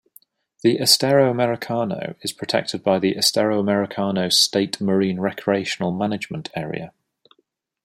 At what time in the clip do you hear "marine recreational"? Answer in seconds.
4.81-5.91